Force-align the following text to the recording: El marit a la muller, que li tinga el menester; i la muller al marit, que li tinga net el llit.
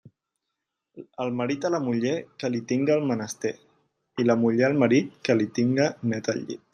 El 1.25 1.33
marit 1.41 1.67
a 1.67 1.71
la 1.75 1.81
muller, 1.83 2.15
que 2.43 2.49
li 2.53 2.61
tinga 2.73 2.97
el 3.01 3.05
menester; 3.11 3.53
i 4.25 4.29
la 4.31 4.39
muller 4.45 4.67
al 4.69 4.81
marit, 4.85 5.13
que 5.29 5.37
li 5.43 5.51
tinga 5.61 5.87
net 6.15 6.31
el 6.35 6.43
llit. 6.49 6.65